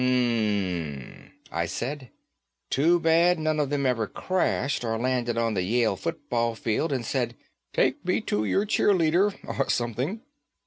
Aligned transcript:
"Ummmm," 0.01 1.29
I 1.51 1.67
said. 1.67 2.09
"Too 2.71 2.99
bad 2.99 3.37
none 3.37 3.59
of 3.59 3.69
them 3.69 3.85
ever 3.85 4.07
crashed, 4.07 4.83
or 4.83 4.97
landed 4.97 5.37
on 5.37 5.53
the 5.53 5.61
Yale 5.61 5.95
football 5.95 6.55
field 6.55 6.91
and 6.91 7.05
said 7.05 7.35
Take 7.71 8.03
me 8.03 8.19
to 8.21 8.43
your 8.43 8.65
cheerleader, 8.65 9.35
or 9.47 9.69
something." 9.69 10.21